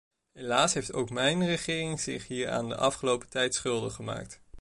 Helaas 0.33 0.73
heeft 0.73 0.93
ook 0.93 1.09
mijn 1.09 1.45
regering 1.45 1.99
zich 1.99 2.27
hieraan 2.27 2.69
de 2.69 2.75
afgelopen 2.75 3.29
tijd 3.29 3.53
schuldig 3.55 3.93
gemaakt. 3.93 4.41